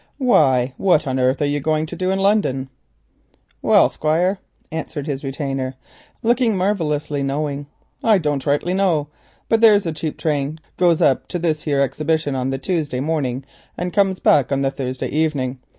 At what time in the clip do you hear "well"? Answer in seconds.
3.61-3.87